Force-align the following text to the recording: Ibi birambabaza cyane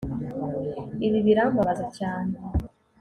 Ibi 1.07 1.19
birambabaza 1.27 1.85
cyane 1.97 2.35